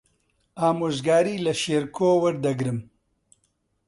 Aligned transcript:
ئامۆژگاری 0.59 1.35
لە 1.45 1.53
شێرکۆ 1.61 2.09
وەردەگرم. 2.21 2.79